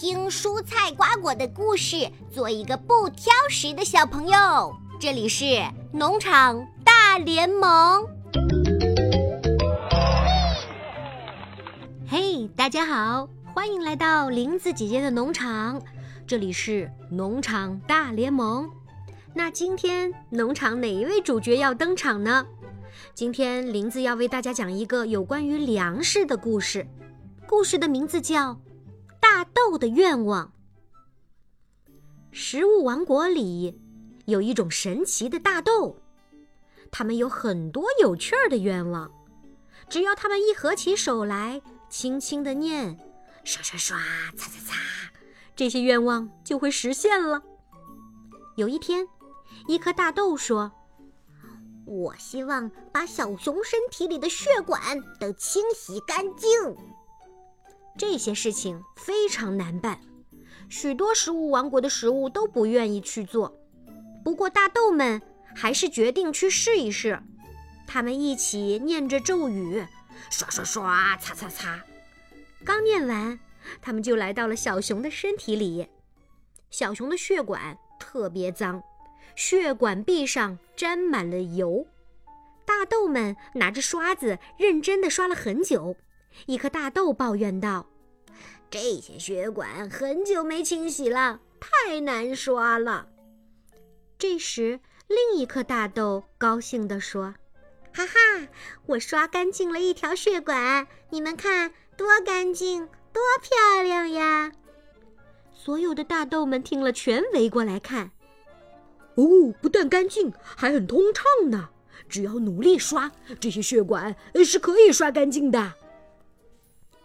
[0.00, 4.72] 听蔬菜瓜果的故事，做一个不挑食的小朋友。
[5.00, 5.44] 这里是
[5.92, 8.06] 农场大联盟。
[12.06, 15.82] 嘿，大家好，欢迎来到林子姐姐的农场。
[16.24, 18.70] 这里是农场大联盟。
[19.34, 22.46] 那今天农场哪一位主角要登场呢？
[23.14, 26.86] 今天林子要为大家讲一个有关于粮食的故事。
[27.48, 28.52] 故事的名字叫
[29.38, 30.52] 《大豆的愿望》。
[32.32, 33.80] 食物王国里
[34.24, 35.96] 有一种神奇的大豆，
[36.90, 39.08] 它们有很多有趣儿的愿望。
[39.88, 42.98] 只要它们一合起手来，轻轻地念
[43.46, 43.96] “刷刷刷，
[44.36, 44.74] 擦擦擦”，
[45.54, 47.40] 这些愿望就会实现了。
[48.56, 49.06] 有一天，
[49.68, 50.72] 一颗大豆说
[51.86, 56.50] ：“我希望把小熊身体里的血管都清洗干净。”
[57.98, 60.00] 这些事情非常难办，
[60.68, 63.60] 许多食物王国的食物都不愿意去做。
[64.24, 65.20] 不过大豆们
[65.54, 67.20] 还是决定去试一试。
[67.88, 69.84] 他们一起念着咒语，
[70.30, 71.82] 刷刷刷，擦擦擦。
[72.64, 73.40] 刚念完，
[73.80, 75.88] 他们就来到了小熊的身体里。
[76.70, 78.82] 小熊的血管特别脏，
[79.34, 81.86] 血管壁上沾满了油。
[82.66, 85.96] 大豆们拿着刷子，认真地刷了很久。
[86.46, 87.86] 一颗大豆抱怨道
[88.70, 93.08] ：“这些血管很久没清洗了，太难刷了。”
[94.18, 97.34] 这时，另一颗大豆高兴地说
[97.94, 98.48] ：“哈哈，
[98.86, 104.52] 我刷干净了一条血管，你们看多干净，多漂亮呀！”
[105.52, 108.12] 所有的大豆们听了，全围过来看。
[109.16, 111.70] 哦，不但干净，还很通畅呢。
[112.08, 115.74] 只要努力刷，这些血管是可以刷干净的。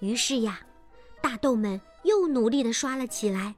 [0.00, 0.60] 于是呀，
[1.20, 3.54] 大豆们又努力地刷了起来。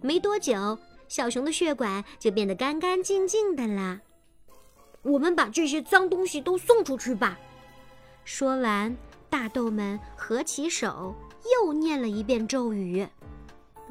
[0.00, 4.00] 没多久，小熊的血管就变得干干净净的啦。
[5.02, 7.38] 我们把这些脏东西都送出去吧。
[8.24, 8.96] 说完，
[9.30, 11.14] 大豆们合起手，
[11.52, 13.06] 又念了一遍咒语。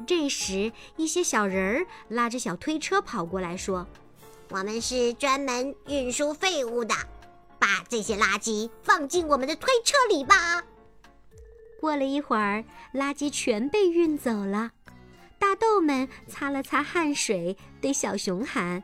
[0.06, 3.86] 这时，一些小人儿拉着小推车跑过来，说
[4.50, 6.94] ：“我们是专门运输废物的，
[7.58, 10.62] 把这些垃圾放进我们的推车里吧。”
[11.80, 12.64] 过了一会儿，
[12.94, 14.72] 垃圾全被运走了。
[15.38, 18.82] 大豆们擦了擦汗水，对小熊喊：“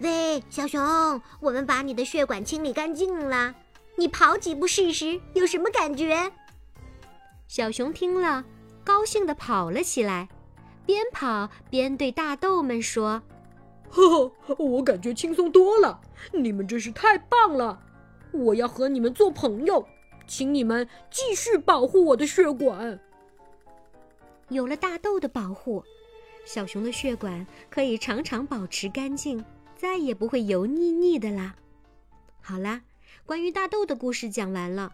[0.00, 3.54] 喂，小熊，我们把你的血管清理干净了，
[3.96, 6.32] 你跑几步试试，有什么感觉？”
[7.46, 8.44] 小熊听了，
[8.84, 10.28] 高兴地跑了起来，
[10.84, 13.22] 边跑边对大豆们说
[13.88, 16.00] ：“呵呵，我感觉轻松多了，
[16.32, 17.80] 你们真是太棒了！
[18.32, 19.86] 我要和你们做朋友。”
[20.28, 23.00] 请你们继续保护我的血管。
[24.50, 25.82] 有了大豆的保护，
[26.44, 29.44] 小熊的血管可以常常保持干净，
[29.74, 31.56] 再也不会油腻腻的啦。
[32.40, 32.82] 好啦，
[33.26, 34.92] 关于大豆的故事讲完了。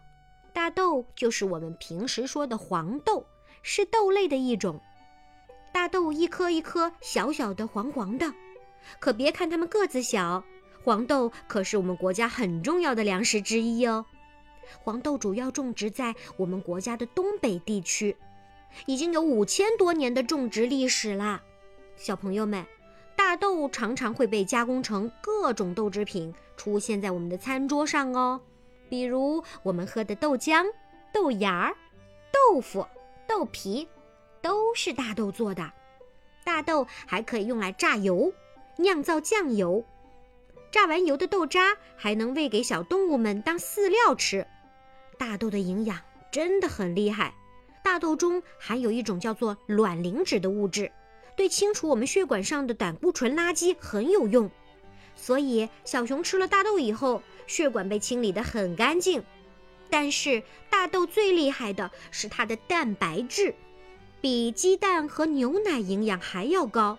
[0.52, 3.26] 大豆就是我们平时说的黄豆，
[3.62, 4.80] 是豆类的一种。
[5.72, 8.32] 大豆一颗一颗小小的、黄黄的，
[9.00, 10.44] 可别看它们个子小，
[10.84, 14.06] 黄豆可是我们国家很重要的粮食之一哦。
[14.82, 18.16] 黄豆主要种植在我们国家的东北地区，
[18.86, 21.42] 已经有五千多年的种植历史啦。
[21.96, 22.64] 小朋友们，
[23.16, 28.40] 大豆常常会被加工成各种豆制品，出现在我们的餐桌上哦。
[28.88, 30.66] 比如我们喝的豆浆、
[31.12, 31.76] 豆芽儿、
[32.32, 32.86] 豆腐、
[33.26, 33.88] 豆皮，
[34.42, 35.72] 都是大豆做的。
[36.44, 38.32] 大豆还可以用来榨油、
[38.76, 39.84] 酿造酱油。
[40.70, 44.46] 榨完油的豆渣还能喂给小动物们当饲料吃。
[45.14, 45.98] 大豆的营养
[46.30, 47.34] 真的很厉害，
[47.82, 50.92] 大豆中含有一种叫做卵磷脂的物质，
[51.36, 54.50] 对清除我们血管上的胆固醇垃圾很有用。
[55.16, 59.24] 所以小熊吃了大豆以后，血管被清理得很干净。
[59.88, 63.54] 但是大豆最厉害的是它的蛋白质，
[64.20, 66.98] 比鸡蛋和牛奶营养还要高。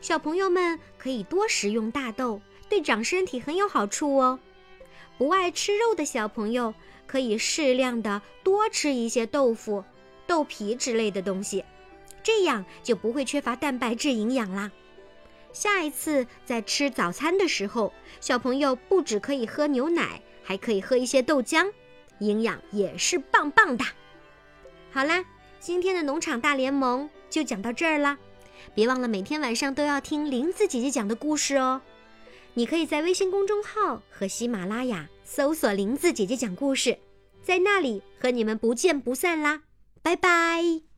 [0.00, 2.40] 小朋友们可以多食用大豆。
[2.66, 4.40] 对长身体很有好处哦。
[5.16, 6.74] 不爱吃肉的小朋友
[7.06, 9.84] 可以适量的多吃一些豆腐、
[10.26, 11.64] 豆皮之类的东西，
[12.22, 14.72] 这样就不会缺乏蛋白质营养啦。
[15.52, 21.70] 下一次在吃早餐的时候，小朋友不只可以喝牛奶，还可以喝一些豆浆，
[22.18, 23.84] 营养也是棒棒的。
[24.90, 25.24] 好啦，
[25.60, 28.18] 今天的农场大联盟就讲到这儿啦。
[28.74, 31.82] 别忘了每天晚上都要听林子姐姐讲的故事哦。
[32.54, 36.96] 你可以在微信公众号和喜马拉雅搜索“林子姐姐讲故事”，
[37.42, 39.62] 在那里和你们不见不散啦！
[40.02, 40.93] 拜拜。